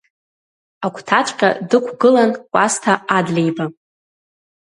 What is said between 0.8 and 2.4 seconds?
Агәҭаҵәҟьа дықәгылан